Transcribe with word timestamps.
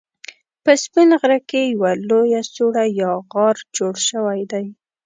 په 0.63 0.71
سپين 0.83 1.09
غره 1.19 1.39
کې 1.49 1.61
يوه 1.73 1.91
لويه 2.09 2.41
سوړه 2.53 2.85
يا 2.99 3.11
غار 3.31 3.57
جوړ 3.77 3.93
شوی 4.09 4.41
دی 4.51 4.65